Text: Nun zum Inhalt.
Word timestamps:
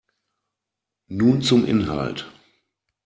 Nun 1.11 1.43
zum 1.43 1.63
Inhalt. 1.63 2.27